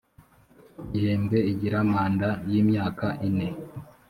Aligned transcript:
gihembwe 0.91 1.37
igira 1.51 1.77
manda 1.91 2.29
y 2.51 2.53
imyaka 2.61 3.07
ine 3.27 3.47